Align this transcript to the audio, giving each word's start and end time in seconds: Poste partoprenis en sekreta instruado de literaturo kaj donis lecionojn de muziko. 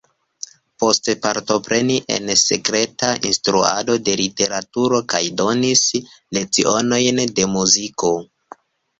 Poste 0.83 1.13
partoprenis 1.23 2.05
en 2.13 2.29
sekreta 2.43 3.09
instruado 3.31 3.97
de 4.07 4.15
literaturo 4.21 5.01
kaj 5.13 5.21
donis 5.43 5.83
lecionojn 6.39 7.21
de 7.41 7.47
muziko. 7.53 8.11